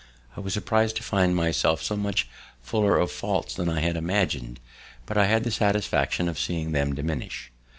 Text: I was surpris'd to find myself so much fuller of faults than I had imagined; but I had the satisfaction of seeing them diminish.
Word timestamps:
I 0.35 0.39
was 0.39 0.55
surpris'd 0.55 0.95
to 0.95 1.03
find 1.03 1.35
myself 1.35 1.83
so 1.83 1.95
much 1.95 2.27
fuller 2.63 2.97
of 2.97 3.11
faults 3.11 3.53
than 3.53 3.69
I 3.69 3.81
had 3.81 3.95
imagined; 3.95 4.59
but 5.05 5.15
I 5.15 5.25
had 5.27 5.43
the 5.43 5.51
satisfaction 5.51 6.27
of 6.27 6.39
seeing 6.39 6.71
them 6.71 6.95
diminish. 6.95 7.51